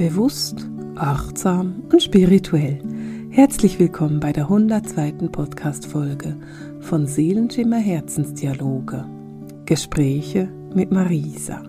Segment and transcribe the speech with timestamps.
[0.00, 2.78] Bewusst, achtsam und spirituell.
[3.28, 5.28] Herzlich willkommen bei der 102.
[5.28, 6.38] Podcast-Folge
[6.80, 9.04] von Seelenschimmer Herzensdialoge.
[9.66, 11.60] Gespräche mit Marisa.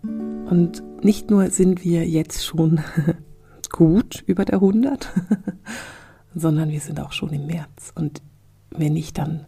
[0.00, 2.80] Und nicht nur sind wir jetzt schon
[3.70, 5.12] gut über der 100,
[6.34, 7.92] sondern wir sind auch schon im März.
[7.94, 8.22] Und
[8.70, 9.44] wenn ich dann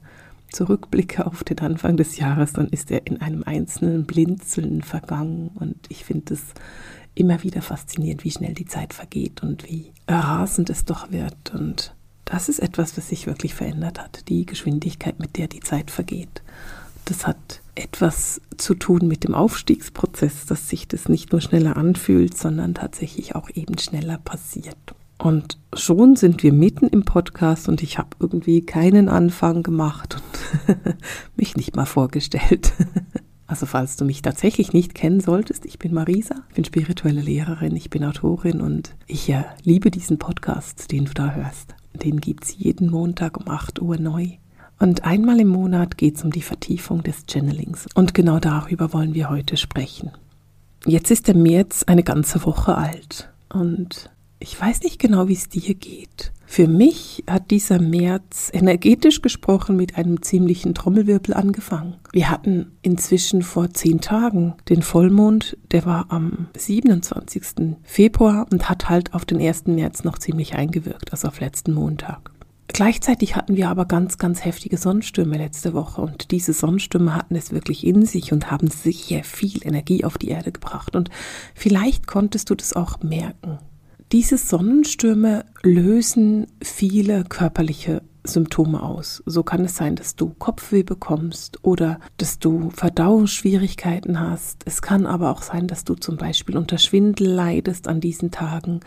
[0.53, 5.49] zurückblicke auf den Anfang des Jahres, dann ist er in einem einzelnen Blinzeln vergangen.
[5.55, 6.43] Und ich finde es
[7.19, 11.55] immer wieder faszinierend, wie schnell die Zeit vergeht und wie rasend es doch wird.
[11.55, 11.95] Und
[12.25, 16.43] das ist etwas, was sich wirklich verändert hat, die Geschwindigkeit, mit der die Zeit vergeht.
[17.05, 22.37] Das hat etwas zu tun mit dem Aufstiegsprozess, dass sich das nicht nur schneller anfühlt,
[22.37, 24.77] sondern tatsächlich auch eben schneller passiert.
[25.19, 30.77] Und schon sind wir mitten im Podcast und ich habe irgendwie keinen Anfang gemacht und
[31.37, 32.73] mich nicht mal vorgestellt.
[33.49, 37.75] Also falls du mich tatsächlich nicht kennen solltest, ich bin Marisa, ich bin spirituelle Lehrerin,
[37.75, 41.75] ich bin Autorin und ich äh, liebe diesen Podcast, den du da hörst.
[41.95, 44.33] Den gibt es jeden Montag um 8 Uhr neu.
[44.79, 47.87] Und einmal im Monat geht es um die Vertiefung des Channelings.
[47.95, 50.11] Und genau darüber wollen wir heute sprechen.
[50.85, 53.31] Jetzt ist der März eine ganze Woche alt.
[53.49, 54.11] Und
[54.41, 56.33] ich weiß nicht genau, wie es dir geht.
[56.47, 61.97] Für mich hat dieser März energetisch gesprochen mit einem ziemlichen Trommelwirbel angefangen.
[62.13, 67.77] Wir hatten inzwischen vor zehn Tagen den Vollmond, der war am 27.
[67.83, 69.67] Februar und hat halt auf den 1.
[69.67, 72.31] März noch ziemlich eingewirkt, also auf letzten Montag.
[72.69, 77.51] Gleichzeitig hatten wir aber ganz, ganz heftige Sonnenstürme letzte Woche und diese Sonnenstürme hatten es
[77.51, 80.95] wirklich in sich und haben sehr viel Energie auf die Erde gebracht.
[80.95, 81.11] Und
[81.55, 83.59] vielleicht konntest du das auch merken.
[84.11, 89.23] Diese Sonnenstürme lösen viele körperliche Symptome aus.
[89.27, 94.63] So kann es sein, dass du Kopfweh bekommst oder dass du Verdauungsschwierigkeiten hast.
[94.65, 98.81] Es kann aber auch sein, dass du zum Beispiel unter Schwindel leidest an diesen Tagen.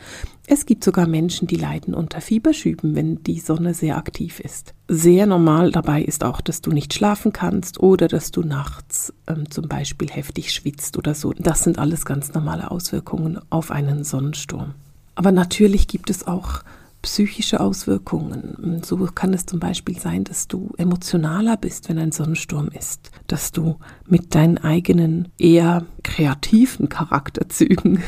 [0.48, 4.74] Es gibt sogar Menschen, die leiden unter Fieberschüben, wenn die Sonne sehr aktiv ist.
[4.88, 9.52] Sehr normal dabei ist auch, dass du nicht schlafen kannst oder dass du nachts ähm,
[9.52, 11.32] zum Beispiel heftig schwitzt oder so.
[11.34, 14.74] Das sind alles ganz normale Auswirkungen auf einen Sonnensturm.
[15.16, 16.64] Aber natürlich gibt es auch
[17.02, 18.82] psychische Auswirkungen.
[18.84, 23.52] So kann es zum Beispiel sein, dass du emotionaler bist, wenn ein Sonnensturm ist, dass
[23.52, 23.78] du
[24.08, 28.04] mit deinen eigenen eher kreativen Charakterzügen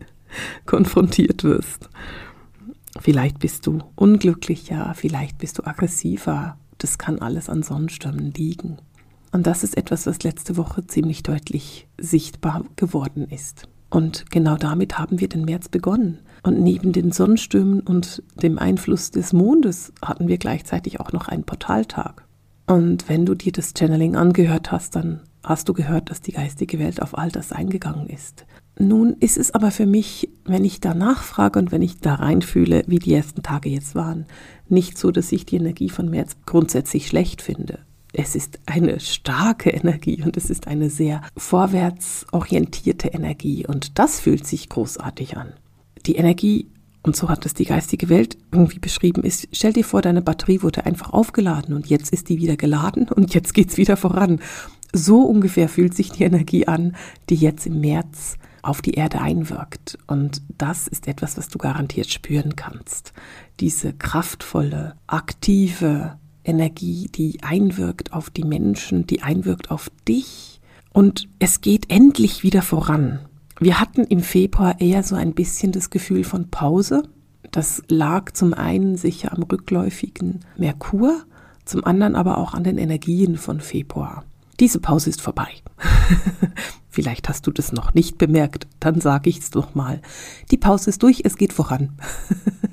[0.66, 1.88] konfrontiert wirst.
[3.00, 6.56] Vielleicht bist du unglücklicher, vielleicht bist du aggressiver.
[6.78, 8.78] Das kann alles an Sonnenstürmen liegen.
[9.32, 13.68] Und das ist etwas, was letzte Woche ziemlich deutlich sichtbar geworden ist.
[13.90, 16.20] Und genau damit haben wir den März begonnen.
[16.42, 21.44] Und neben den Sonnenstürmen und dem Einfluss des Mondes hatten wir gleichzeitig auch noch einen
[21.44, 22.26] Portaltag.
[22.66, 26.78] Und wenn du dir das Channeling angehört hast, dann hast du gehört, dass die geistige
[26.78, 28.44] Welt auf all das eingegangen ist.
[28.78, 32.84] Nun ist es aber für mich, wenn ich da nachfrage und wenn ich da reinfühle,
[32.86, 34.26] wie die ersten Tage jetzt waren,
[34.68, 37.80] nicht so, dass ich die Energie von März grundsätzlich schlecht finde
[38.18, 44.44] es ist eine starke Energie und es ist eine sehr vorwärtsorientierte Energie und das fühlt
[44.44, 45.52] sich großartig an.
[46.04, 46.66] Die Energie,
[47.02, 50.62] und so hat es die geistige Welt irgendwie beschrieben, ist, stell dir vor, deine Batterie
[50.62, 54.40] wurde einfach aufgeladen und jetzt ist die wieder geladen und jetzt geht es wieder voran.
[54.92, 56.96] So ungefähr fühlt sich die Energie an,
[57.30, 59.96] die jetzt im März auf die Erde einwirkt.
[60.08, 63.12] Und das ist etwas, was du garantiert spüren kannst.
[63.60, 66.18] Diese kraftvolle, aktive,
[66.48, 70.60] Energie, die einwirkt auf die Menschen, die einwirkt auf dich.
[70.92, 73.20] Und es geht endlich wieder voran.
[73.60, 77.02] Wir hatten im Februar eher so ein bisschen das Gefühl von Pause.
[77.50, 81.24] Das lag zum einen sicher am rückläufigen Merkur,
[81.64, 84.24] zum anderen aber auch an den Energien von Februar.
[84.60, 85.48] Diese Pause ist vorbei.
[86.88, 90.00] Vielleicht hast du das noch nicht bemerkt, dann sage ich es doch mal.
[90.50, 91.90] Die Pause ist durch, es geht voran.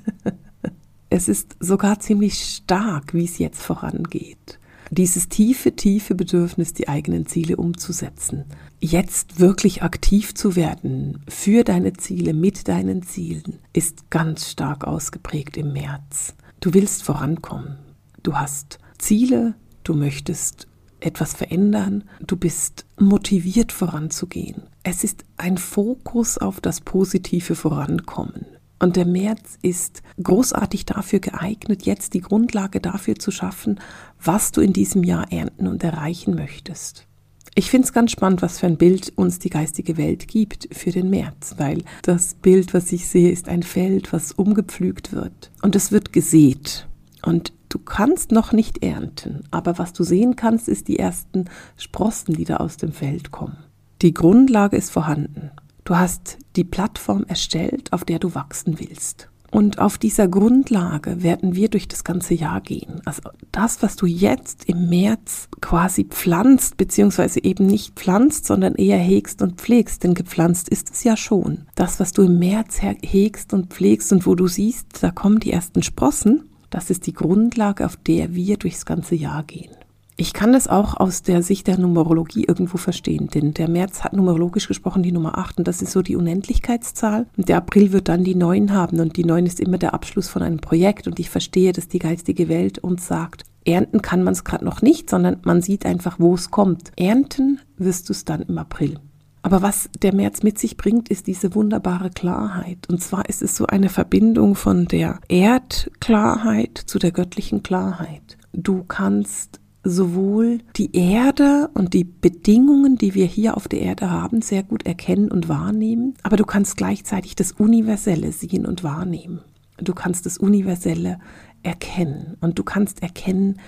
[1.16, 4.60] Es ist sogar ziemlich stark, wie es jetzt vorangeht.
[4.92, 8.44] Dieses tiefe, tiefe Bedürfnis, die eigenen Ziele umzusetzen.
[8.82, 15.56] Jetzt wirklich aktiv zu werden für deine Ziele, mit deinen Zielen, ist ganz stark ausgeprägt
[15.56, 16.34] im März.
[16.60, 17.78] Du willst vorankommen.
[18.22, 20.68] Du hast Ziele, du möchtest
[21.00, 24.64] etwas verändern, du bist motiviert voranzugehen.
[24.84, 28.46] Es ist ein Fokus auf das positive Vorankommen.
[28.86, 33.80] Und der März ist großartig dafür geeignet, jetzt die Grundlage dafür zu schaffen,
[34.24, 37.08] was du in diesem Jahr ernten und erreichen möchtest.
[37.56, 40.92] Ich finde es ganz spannend, was für ein Bild uns die geistige Welt gibt für
[40.92, 45.76] den März, weil das Bild, was ich sehe, ist ein Feld, was umgepflügt wird und
[45.76, 46.88] es wird gesät.
[47.24, 51.46] Und du kannst noch nicht ernten, aber was du sehen kannst, ist die ersten
[51.76, 53.58] Sprossen, die da aus dem Feld kommen.
[54.04, 55.50] Die Grundlage ist vorhanden.
[55.86, 59.30] Du hast die Plattform erstellt, auf der du wachsen willst.
[59.52, 63.02] Und auf dieser Grundlage werden wir durch das ganze Jahr gehen.
[63.06, 63.22] Also
[63.52, 69.44] das, was du jetzt im März quasi pflanzt, beziehungsweise eben nicht pflanzt, sondern eher hegst
[69.44, 71.68] und pflegst, denn gepflanzt ist es ja schon.
[71.76, 75.52] Das, was du im März hegst und pflegst und wo du siehst, da kommen die
[75.52, 79.72] ersten Sprossen, das ist die Grundlage, auf der wir durchs ganze Jahr gehen.
[80.18, 84.14] Ich kann das auch aus der Sicht der Numerologie irgendwo verstehen, denn der März hat
[84.14, 87.28] numerologisch gesprochen die Nummer 8 und das ist so die Unendlichkeitszahl.
[87.36, 90.30] Und der April wird dann die 9 haben und die 9 ist immer der Abschluss
[90.30, 94.32] von einem Projekt und ich verstehe, dass die geistige Welt uns sagt, ernten kann man
[94.32, 96.94] es gerade noch nicht, sondern man sieht einfach, wo es kommt.
[96.96, 99.00] Ernten wirst du es dann im April.
[99.42, 102.88] Aber was der März mit sich bringt, ist diese wunderbare Klarheit.
[102.90, 108.38] Und zwar ist es so eine Verbindung von der Erdklarheit zu der göttlichen Klarheit.
[108.54, 114.42] Du kannst sowohl die Erde und die Bedingungen, die wir hier auf der Erde haben,
[114.42, 119.42] sehr gut erkennen und wahrnehmen, aber du kannst gleichzeitig das Universelle sehen und wahrnehmen.
[119.78, 121.20] Du kannst das Universelle
[121.62, 123.60] erkennen und du kannst erkennen,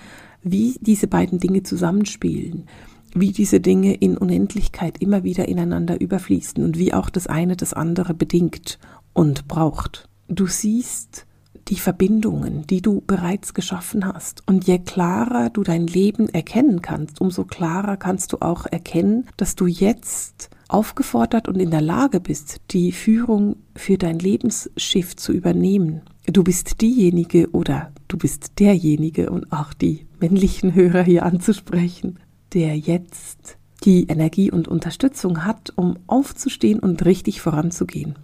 [0.42, 2.66] wie diese beiden Dinge zusammenspielen,
[3.14, 7.72] wie diese Dinge in Unendlichkeit immer wieder ineinander überfließen und wie auch das eine das
[7.74, 8.80] andere bedingt
[9.12, 10.08] und braucht.
[10.28, 11.26] Du siehst
[11.68, 14.42] die Verbindungen, die du bereits geschaffen hast.
[14.46, 19.54] Und je klarer du dein Leben erkennen kannst, umso klarer kannst du auch erkennen, dass
[19.54, 26.02] du jetzt aufgefordert und in der Lage bist, die Führung für dein Lebensschiff zu übernehmen.
[26.26, 32.18] Du bist diejenige oder du bist derjenige und auch die männlichen Hörer hier anzusprechen,
[32.52, 38.16] der jetzt die Energie und Unterstützung hat, um aufzustehen und richtig voranzugehen.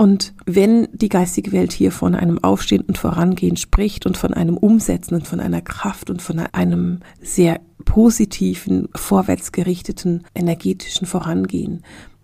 [0.00, 4.56] Und wenn die geistige Welt hier von einem Aufstehen und Vorangehen spricht und von einem
[4.56, 11.82] Umsetzen und von einer Kraft und von einem sehr positiven, vorwärtsgerichteten, energetischen Vorangehen,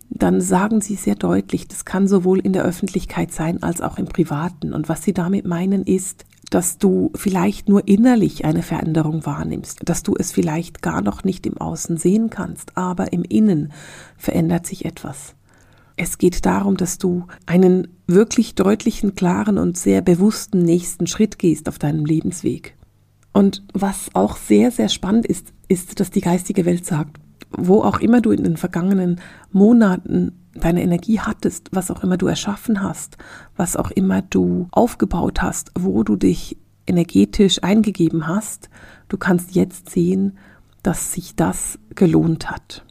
[0.08, 4.06] dann sagen sie sehr deutlich, das kann sowohl in der Öffentlichkeit sein als auch im
[4.06, 4.73] Privaten.
[4.73, 10.02] Und was sie damit meinen ist, dass du vielleicht nur innerlich eine Veränderung wahrnimmst, dass
[10.02, 13.70] du es vielleicht gar noch nicht im Außen sehen kannst, aber im Innen
[14.17, 15.34] verändert sich etwas.
[15.97, 21.69] Es geht darum, dass du einen wirklich deutlichen, klaren und sehr bewussten nächsten Schritt gehst
[21.69, 22.77] auf deinem Lebensweg.
[23.33, 27.19] Und was auch sehr, sehr spannend ist, ist, dass die geistige Welt sagt,
[27.51, 29.21] wo auch immer du in den vergangenen
[29.53, 33.19] Monaten deine Energie hattest, was auch immer du erschaffen hast,
[33.57, 36.57] was auch immer du aufgebaut hast, wo du dich
[36.87, 38.71] energetisch eingegeben hast,
[39.09, 40.39] du kannst jetzt sehen,
[40.83, 42.85] dass sich das gelohnt hat.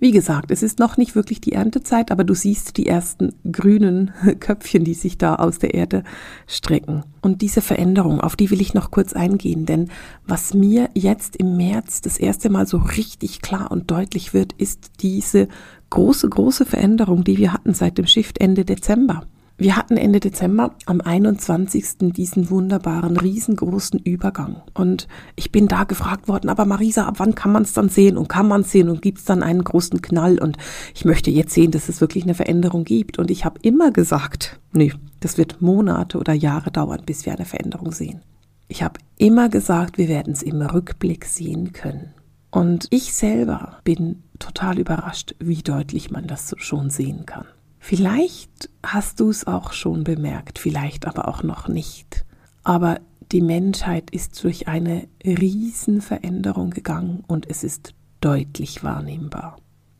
[0.00, 4.12] Wie gesagt, es ist noch nicht wirklich die Erntezeit, aber du siehst die ersten grünen
[4.40, 6.04] Köpfchen, die sich da aus der Erde
[6.46, 7.02] strecken.
[7.20, 9.90] Und diese Veränderung, auf die will ich noch kurz eingehen, denn
[10.24, 14.92] was mir jetzt im März das erste Mal so richtig klar und deutlich wird, ist
[15.00, 15.48] diese
[15.90, 19.24] große, große Veränderung, die wir hatten seit dem Shift Ende Dezember.
[19.60, 22.12] Wir hatten Ende Dezember am 21.
[22.12, 24.62] diesen wunderbaren, riesengroßen Übergang.
[24.72, 28.16] Und ich bin da gefragt worden, aber Marisa, ab wann kann man es dann sehen?
[28.16, 28.88] Und kann man es sehen?
[28.88, 30.38] Und gibt es dann einen großen Knall?
[30.38, 30.58] Und
[30.94, 33.18] ich möchte jetzt sehen, dass es wirklich eine Veränderung gibt.
[33.18, 37.44] Und ich habe immer gesagt, nee, das wird Monate oder Jahre dauern, bis wir eine
[37.44, 38.20] Veränderung sehen.
[38.68, 42.14] Ich habe immer gesagt, wir werden es im Rückblick sehen können.
[42.52, 47.46] Und ich selber bin total überrascht, wie deutlich man das schon sehen kann.
[47.78, 52.24] Vielleicht hast du es auch schon bemerkt, vielleicht aber auch noch nicht.
[52.64, 53.00] Aber
[53.32, 59.56] die Menschheit ist durch eine Riesenveränderung gegangen und es ist deutlich wahrnehmbar.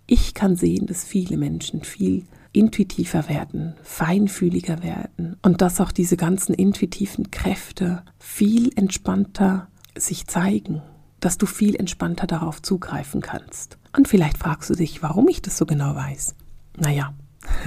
[0.06, 6.16] Ich kann sehen, dass viele Menschen viel intuitiver werden, feinfühliger werden und dass auch diese
[6.16, 10.82] ganzen intuitiven Kräfte viel entspannter sich zeigen,
[11.20, 13.78] dass du viel entspannter darauf zugreifen kannst.
[13.96, 16.34] Und vielleicht fragst du dich, warum ich das so genau weiß.
[16.78, 17.12] Naja,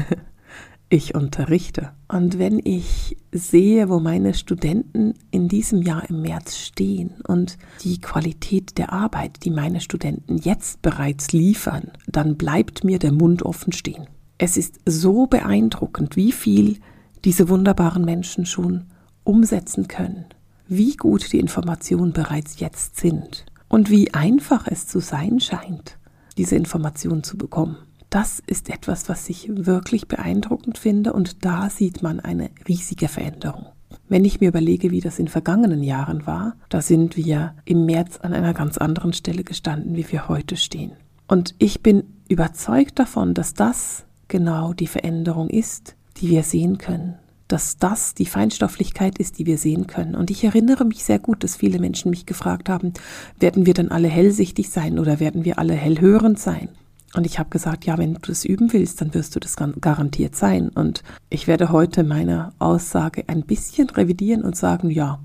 [0.89, 1.91] ich unterrichte.
[2.07, 8.01] Und wenn ich sehe, wo meine Studenten in diesem Jahr im März stehen und die
[8.01, 13.71] Qualität der Arbeit, die meine Studenten jetzt bereits liefern, dann bleibt mir der Mund offen
[13.71, 14.07] stehen.
[14.37, 16.79] Es ist so beeindruckend, wie viel
[17.23, 18.85] diese wunderbaren Menschen schon
[19.23, 20.25] umsetzen können,
[20.67, 25.97] wie gut die Informationen bereits jetzt sind und wie einfach es zu sein scheint,
[26.37, 27.77] diese Informationen zu bekommen.
[28.11, 33.67] Das ist etwas, was ich wirklich beeindruckend finde und da sieht man eine riesige Veränderung.
[34.09, 38.17] Wenn ich mir überlege, wie das in vergangenen Jahren war, da sind wir im März
[38.17, 40.91] an einer ganz anderen Stelle gestanden, wie wir heute stehen.
[41.29, 47.15] Und ich bin überzeugt davon, dass das genau die Veränderung ist, die wir sehen können.
[47.47, 50.15] Dass das die Feinstofflichkeit ist, die wir sehen können.
[50.15, 52.91] Und ich erinnere mich sehr gut, dass viele Menschen mich gefragt haben,
[53.39, 56.67] werden wir dann alle hellsichtig sein oder werden wir alle hellhörend sein?
[57.15, 60.35] Und ich habe gesagt, ja, wenn du das üben willst, dann wirst du das garantiert
[60.35, 60.69] sein.
[60.69, 65.19] Und ich werde heute meine Aussage ein bisschen revidieren und sagen, ja.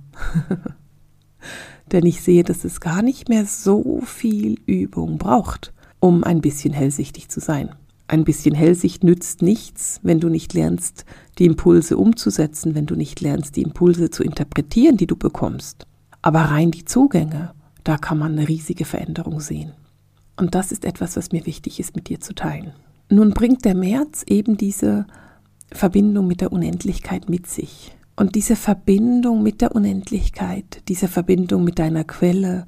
[1.92, 6.72] Denn ich sehe, dass es gar nicht mehr so viel Übung braucht, um ein bisschen
[6.72, 7.70] hellsichtig zu sein.
[8.08, 11.04] Ein bisschen Hellsicht nützt nichts, wenn du nicht lernst,
[11.38, 15.86] die Impulse umzusetzen, wenn du nicht lernst, die Impulse zu interpretieren, die du bekommst.
[16.22, 17.52] Aber rein die Zugänge,
[17.84, 19.72] da kann man eine riesige Veränderung sehen.
[20.36, 22.72] Und das ist etwas, was mir wichtig ist, mit dir zu teilen.
[23.08, 25.06] Nun bringt der März eben diese
[25.72, 27.96] Verbindung mit der Unendlichkeit mit sich.
[28.16, 32.66] Und diese Verbindung mit der Unendlichkeit, diese Verbindung mit deiner Quelle,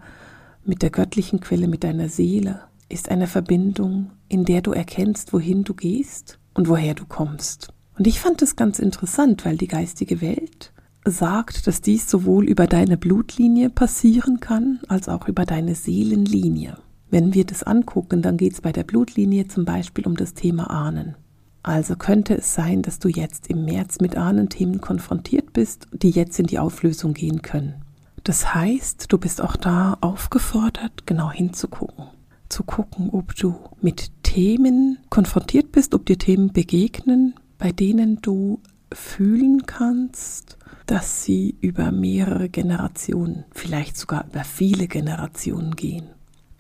[0.64, 5.64] mit der göttlichen Quelle, mit deiner Seele, ist eine Verbindung, in der du erkennst, wohin
[5.64, 7.68] du gehst und woher du kommst.
[7.98, 10.72] Und ich fand es ganz interessant, weil die geistige Welt
[11.04, 16.76] sagt, dass dies sowohl über deine Blutlinie passieren kann, als auch über deine Seelenlinie.
[17.10, 20.70] Wenn wir das angucken, dann geht es bei der Blutlinie zum Beispiel um das Thema
[20.70, 21.16] Ahnen.
[21.62, 26.38] Also könnte es sein, dass du jetzt im März mit Ahnenthemen konfrontiert bist, die jetzt
[26.38, 27.82] in die Auflösung gehen können.
[28.24, 32.06] Das heißt, du bist auch da aufgefordert, genau hinzugucken.
[32.48, 38.60] Zu gucken, ob du mit Themen konfrontiert bist, ob dir Themen begegnen, bei denen du
[38.92, 46.08] fühlen kannst, dass sie über mehrere Generationen, vielleicht sogar über viele Generationen gehen.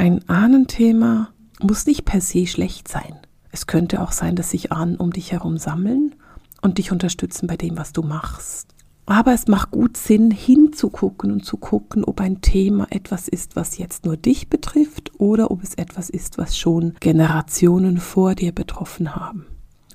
[0.00, 3.16] Ein Ahnenthema muss nicht per se schlecht sein.
[3.50, 6.14] Es könnte auch sein, dass sich Ahnen um dich herum sammeln
[6.62, 8.74] und dich unterstützen bei dem, was du machst.
[9.06, 13.76] Aber es macht gut Sinn, hinzugucken und zu gucken, ob ein Thema etwas ist, was
[13.78, 19.16] jetzt nur dich betrifft oder ob es etwas ist, was schon Generationen vor dir betroffen
[19.16, 19.46] haben.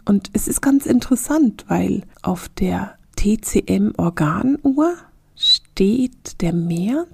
[0.03, 4.95] Und es ist ganz interessant, weil auf der TCM-Organuhr
[5.35, 7.07] steht der März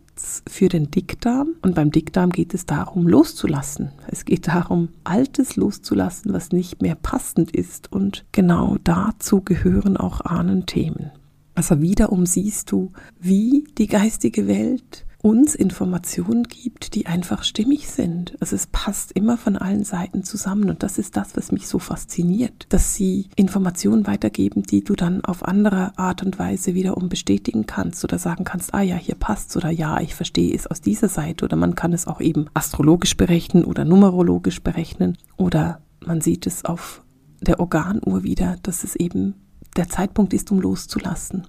[0.48, 3.92] für den Dickdarm und beim Dickdarm geht es darum, loszulassen.
[4.08, 10.22] Es geht darum, Altes loszulassen, was nicht mehr passend ist und genau dazu gehören auch
[10.22, 11.12] Ahnenthemen.
[11.56, 18.36] Also wiederum siehst du, wie die geistige Welt uns Informationen gibt, die einfach stimmig sind.
[18.40, 21.80] Also es passt immer von allen Seiten zusammen und das ist das, was mich so
[21.80, 27.66] fasziniert, dass sie Informationen weitergeben, die du dann auf andere Art und Weise wiederum bestätigen
[27.66, 31.10] kannst oder sagen kannst, ah ja, hier passt oder ja, ich verstehe es aus dieser
[31.10, 36.48] Seite oder man kann es auch eben astrologisch berechnen oder numerologisch berechnen oder man sieht
[36.48, 37.04] es auf
[37.42, 39.36] der Organuhr wieder, dass es eben
[39.76, 41.46] der Zeitpunkt ist, um loszulassen.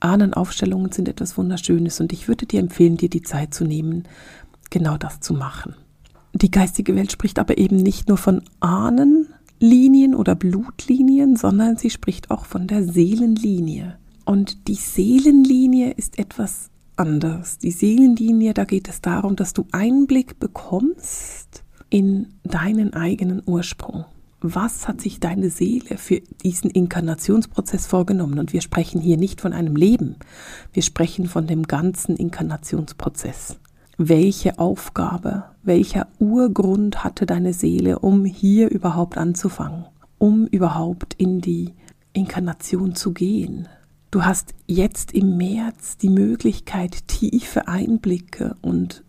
[0.00, 4.04] Ahnenaufstellungen sind etwas Wunderschönes und ich würde dir empfehlen, dir die Zeit zu nehmen,
[4.70, 5.74] genau das zu machen.
[6.34, 12.30] Die geistige Welt spricht aber eben nicht nur von Ahnenlinien oder Blutlinien, sondern sie spricht
[12.30, 13.98] auch von der Seelenlinie.
[14.24, 17.58] Und die Seelenlinie ist etwas anders.
[17.58, 24.04] Die Seelenlinie, da geht es darum, dass du Einblick bekommst in deinen eigenen Ursprung
[24.40, 28.38] was hat sich deine Seele für diesen Inkarnationsprozess vorgenommen?
[28.38, 30.16] Und wir sprechen hier nicht von einem Leben,
[30.72, 33.58] wir sprechen von dem ganzen Inkarnationsprozess.
[33.98, 39.86] Welche Aufgabe, welcher Urgrund hatte deine Seele, um hier überhaupt anzufangen,
[40.18, 41.72] um überhaupt in die
[42.12, 43.68] Inkarnation zu gehen?
[44.10, 49.02] Du hast jetzt im März die Möglichkeit, tiefe Einblicke und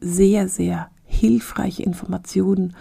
[0.00, 2.74] sehr, sehr hilfreiche Informationen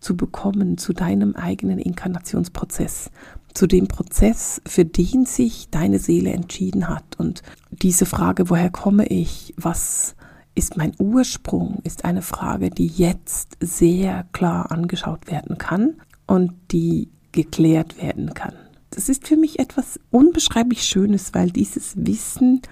[0.00, 3.10] zu bekommen zu deinem eigenen Inkarnationsprozess,
[3.54, 7.18] zu dem Prozess, für den sich deine Seele entschieden hat.
[7.18, 10.14] Und diese Frage, woher komme ich, was
[10.54, 15.94] ist mein Ursprung, ist eine Frage, die jetzt sehr klar angeschaut werden kann
[16.26, 18.54] und die geklärt werden kann.
[18.90, 22.62] Das ist für mich etwas unbeschreiblich Schönes, weil dieses Wissen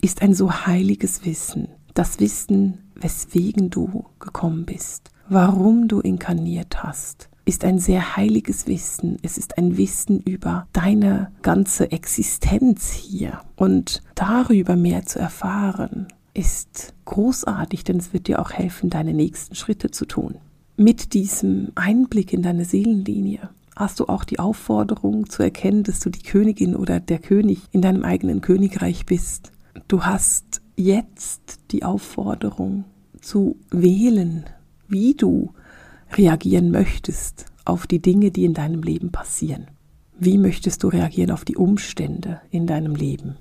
[0.00, 1.68] ist ein so heiliges Wissen.
[1.94, 9.16] Das Wissen, weswegen du gekommen bist warum du inkarniert hast, ist ein sehr heiliges Wissen.
[9.22, 13.40] Es ist ein Wissen über deine ganze Existenz hier.
[13.56, 19.54] Und darüber mehr zu erfahren, ist großartig, denn es wird dir auch helfen, deine nächsten
[19.54, 20.36] Schritte zu tun.
[20.76, 26.10] Mit diesem Einblick in deine Seelenlinie hast du auch die Aufforderung zu erkennen, dass du
[26.10, 29.52] die Königin oder der König in deinem eigenen Königreich bist.
[29.88, 32.84] Du hast jetzt die Aufforderung
[33.20, 34.44] zu wählen,
[34.92, 35.52] wie du
[36.12, 39.68] reagieren möchtest auf die Dinge, die in deinem Leben passieren.
[40.18, 43.36] Wie möchtest du reagieren auf die Umstände in deinem Leben?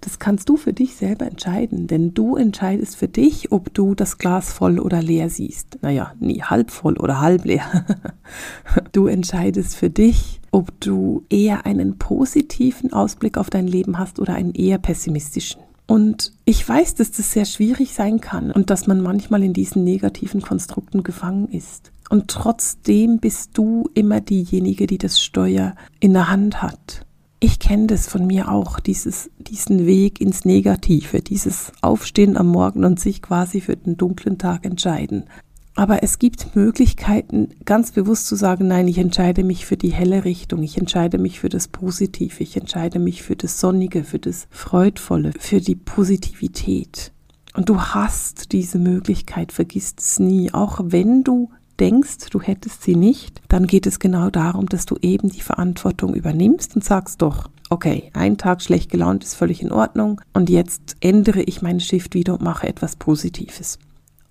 [0.00, 4.18] Das kannst du für dich selber entscheiden, denn du entscheidest für dich, ob du das
[4.18, 5.78] Glas voll oder leer siehst.
[5.82, 7.84] Naja, nie halb voll oder halb leer.
[8.92, 14.34] du entscheidest für dich, ob du eher einen positiven Ausblick auf dein Leben hast oder
[14.34, 15.62] einen eher pessimistischen.
[15.88, 19.84] Und ich weiß, dass das sehr schwierig sein kann und dass man manchmal in diesen
[19.84, 21.92] negativen Konstrukten gefangen ist.
[22.10, 27.06] Und trotzdem bist du immer diejenige, die das Steuer in der Hand hat.
[27.40, 32.84] Ich kenne das von mir auch, dieses, diesen Weg ins Negative, dieses Aufstehen am Morgen
[32.84, 35.24] und sich quasi für den dunklen Tag entscheiden.
[35.78, 40.24] Aber es gibt Möglichkeiten, ganz bewusst zu sagen, nein, ich entscheide mich für die helle
[40.24, 44.48] Richtung, ich entscheide mich für das Positive, ich entscheide mich für das Sonnige, für das
[44.50, 47.12] Freudvolle, für die Positivität.
[47.54, 52.96] Und du hast diese Möglichkeit, vergiss es nie, auch wenn du denkst, du hättest sie
[52.96, 57.50] nicht, dann geht es genau darum, dass du eben die Verantwortung übernimmst und sagst doch,
[57.70, 62.14] okay, ein Tag schlecht gelaunt ist völlig in Ordnung und jetzt ändere ich meinen Shift
[62.14, 63.78] wieder und mache etwas Positives.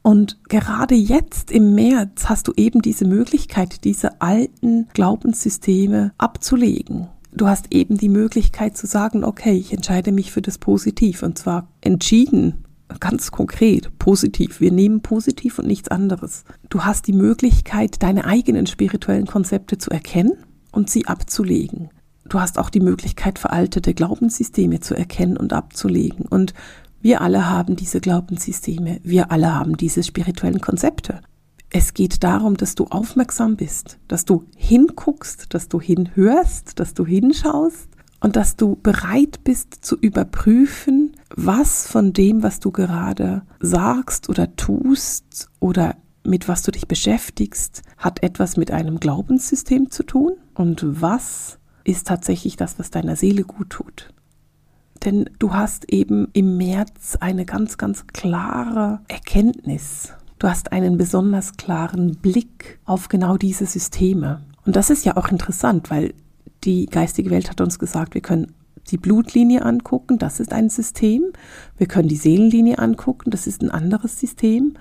[0.07, 7.09] Und gerade jetzt im März hast du eben diese Möglichkeit, diese alten Glaubenssysteme abzulegen.
[7.33, 11.37] Du hast eben die Möglichkeit zu sagen, okay, ich entscheide mich für das Positiv und
[11.37, 12.63] zwar entschieden
[13.01, 14.61] ganz konkret, positiv.
[14.61, 16.45] Wir nehmen positiv und nichts anderes.
[16.69, 20.37] Du hast die Möglichkeit, deine eigenen spirituellen Konzepte zu erkennen
[20.71, 21.89] und sie abzulegen.
[22.29, 26.25] Du hast auch die Möglichkeit, veraltete Glaubenssysteme zu erkennen und abzulegen.
[26.25, 26.53] Und
[27.01, 28.99] wir alle haben diese Glaubenssysteme.
[29.03, 31.21] Wir alle haben diese spirituellen Konzepte.
[31.69, 37.05] Es geht darum, dass du aufmerksam bist, dass du hinguckst, dass du hinhörst, dass du
[37.05, 37.89] hinschaust
[38.21, 44.55] und dass du bereit bist zu überprüfen, was von dem, was du gerade sagst oder
[44.55, 50.83] tust oder mit was du dich beschäftigst, hat etwas mit einem Glaubenssystem zu tun und
[50.83, 54.13] was ist tatsächlich das, was deiner Seele gut tut.
[54.99, 60.13] Denn du hast eben im März eine ganz, ganz klare Erkenntnis.
[60.39, 64.41] Du hast einen besonders klaren Blick auf genau diese Systeme.
[64.65, 66.13] Und das ist ja auch interessant, weil
[66.63, 68.53] die geistige Welt hat uns gesagt, wir können
[68.91, 71.23] die Blutlinie angucken, das ist ein System.
[71.77, 74.75] Wir können die Seelenlinie angucken, das ist ein anderes System.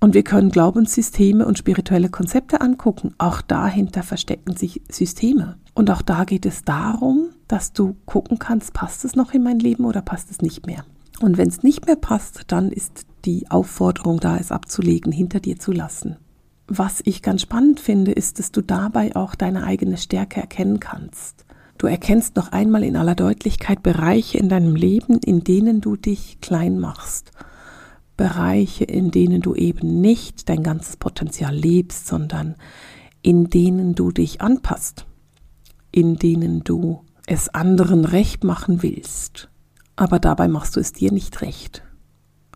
[0.00, 3.14] Und wir können Glaubenssysteme und spirituelle Konzepte angucken.
[3.18, 5.56] Auch dahinter verstecken sich Systeme.
[5.74, 9.60] Und auch da geht es darum, dass du gucken kannst, passt es noch in mein
[9.60, 10.84] Leben oder passt es nicht mehr.
[11.20, 15.56] Und wenn es nicht mehr passt, dann ist die Aufforderung da, es abzulegen, hinter dir
[15.60, 16.16] zu lassen.
[16.66, 21.46] Was ich ganz spannend finde, ist, dass du dabei auch deine eigene Stärke erkennen kannst.
[21.78, 26.40] Du erkennst noch einmal in aller Deutlichkeit Bereiche in deinem Leben, in denen du dich
[26.40, 27.30] klein machst.
[28.16, 32.56] Bereiche, in denen du eben nicht dein ganzes Potenzial lebst, sondern
[33.22, 35.06] in denen du dich anpasst,
[35.92, 39.48] in denen du es anderen recht machen willst,
[39.96, 41.82] aber dabei machst du es dir nicht recht.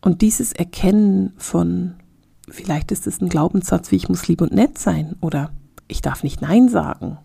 [0.02, 1.94] Und dieses Erkennen von
[2.50, 5.50] Vielleicht ist es ein Glaubenssatz wie ich muss lieb und nett sein oder
[5.86, 7.18] ich darf nicht Nein sagen.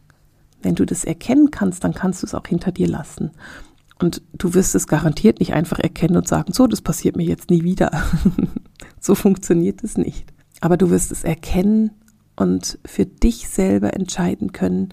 [0.61, 3.31] Wenn du das erkennen kannst, dann kannst du es auch hinter dir lassen.
[3.99, 7.49] Und du wirst es garantiert nicht einfach erkennen und sagen, so, das passiert mir jetzt
[7.49, 7.91] nie wieder.
[8.99, 10.33] so funktioniert es nicht.
[10.61, 11.91] Aber du wirst es erkennen
[12.35, 14.89] und für dich selber entscheiden können,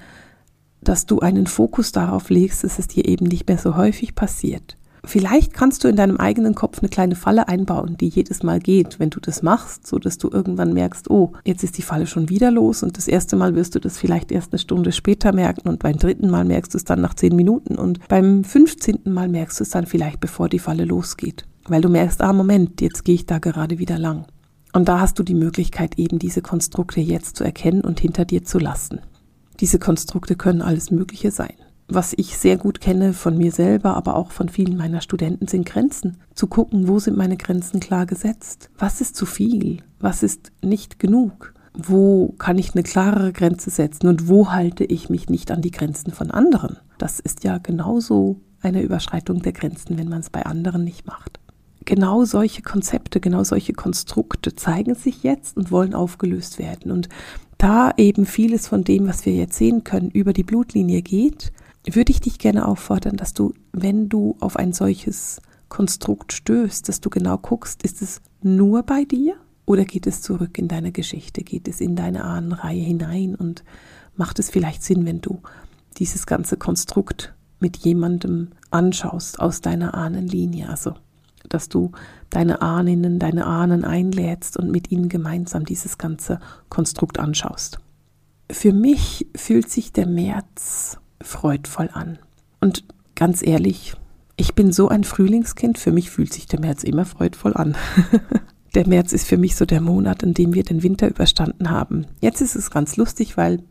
[0.83, 4.77] dass du einen Fokus darauf legst, dass es dir eben nicht mehr so häufig passiert.
[5.05, 8.99] Vielleicht kannst du in deinem eigenen Kopf eine kleine Falle einbauen, die jedes Mal geht,
[8.99, 12.29] wenn du das machst, so dass du irgendwann merkst, oh, jetzt ist die Falle schon
[12.29, 15.69] wieder los und das erste Mal wirst du das vielleicht erst eine Stunde später merken
[15.69, 19.29] und beim dritten Mal merkst du es dann nach zehn Minuten und beim fünfzehnten Mal
[19.29, 23.05] merkst du es dann vielleicht, bevor die Falle losgeht, weil du merkst, ah, Moment, jetzt
[23.05, 24.27] gehe ich da gerade wieder lang.
[24.73, 28.45] Und da hast du die Möglichkeit, eben diese Konstrukte jetzt zu erkennen und hinter dir
[28.45, 29.01] zu lassen.
[29.61, 31.55] Diese Konstrukte können alles Mögliche sein
[31.93, 35.67] was ich sehr gut kenne von mir selber, aber auch von vielen meiner Studenten, sind
[35.67, 36.19] Grenzen.
[36.35, 38.71] Zu gucken, wo sind meine Grenzen klar gesetzt?
[38.79, 39.83] Was ist zu viel?
[39.99, 41.55] Was ist nicht genug?
[41.75, 45.71] Wo kann ich eine klarere Grenze setzen und wo halte ich mich nicht an die
[45.71, 46.79] Grenzen von anderen?
[46.99, 51.39] Das ist ja genauso eine Überschreitung der Grenzen, wenn man es bei anderen nicht macht.
[51.85, 56.93] Genau solche Konzepte, genau solche Konstrukte zeigen sich jetzt und wollen aufgelöst werden.
[56.93, 57.09] Und
[57.61, 61.53] da eben vieles von dem, was wir jetzt sehen können, über die Blutlinie geht,
[61.85, 67.01] würde ich dich gerne auffordern, dass du, wenn du auf ein solches Konstrukt stößt, dass
[67.01, 71.43] du genau guckst, ist es nur bei dir oder geht es zurück in deine Geschichte,
[71.43, 73.63] geht es in deine Ahnenreihe hinein und
[74.17, 75.41] macht es vielleicht Sinn, wenn du
[75.99, 80.95] dieses ganze Konstrukt mit jemandem anschaust aus deiner Ahnenlinie, also
[81.51, 81.93] dass du
[82.31, 87.79] deine Ahninnen, deine Ahnen einlädst und mit ihnen gemeinsam dieses ganze Konstrukt anschaust.
[88.51, 92.19] Für mich fühlt sich der März freudvoll an.
[92.61, 92.85] Und
[93.15, 93.95] ganz ehrlich,
[94.37, 97.77] ich bin so ein Frühlingskind, für mich fühlt sich der März immer freudvoll an.
[98.75, 102.07] der März ist für mich so der Monat, in dem wir den Winter überstanden haben.
[102.21, 103.63] Jetzt ist es ganz lustig, weil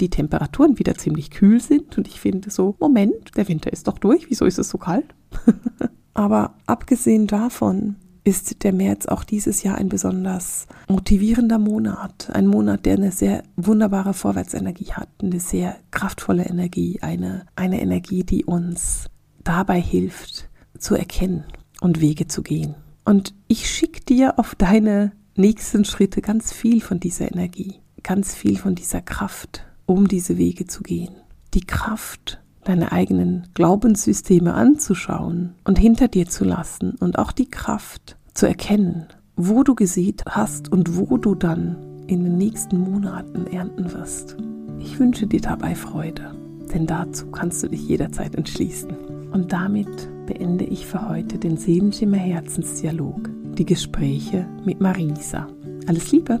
[0.00, 3.98] die Temperaturen wieder ziemlich kühl sind und ich finde so, Moment, der Winter ist doch
[3.98, 5.14] durch, wieso ist es so kalt?
[6.14, 12.30] Aber abgesehen davon ist der März auch dieses Jahr ein besonders motivierender Monat.
[12.32, 18.24] Ein Monat, der eine sehr wunderbare Vorwärtsenergie hat, eine sehr kraftvolle Energie, eine, eine Energie,
[18.24, 19.10] die uns
[19.42, 20.48] dabei hilft,
[20.78, 21.44] zu erkennen
[21.82, 22.74] und Wege zu gehen.
[23.04, 28.56] Und ich schicke dir auf deine nächsten Schritte ganz viel von dieser Energie, ganz viel
[28.56, 31.14] von dieser Kraft, um diese Wege zu gehen.
[31.52, 38.16] Die Kraft, deine eigenen Glaubenssysteme anzuschauen und hinter dir zu lassen und auch die Kraft
[38.32, 43.92] zu erkennen, wo du gesät hast und wo du dann in den nächsten Monaten ernten
[43.92, 44.36] wirst.
[44.78, 46.34] Ich wünsche dir dabei Freude,
[46.72, 48.90] denn dazu kannst du dich jederzeit entschließen.
[49.32, 55.46] Und damit beende ich für heute den Seelenschimmer Herzensdialog, die Gespräche mit Marisa.
[55.86, 56.40] Alles Liebe!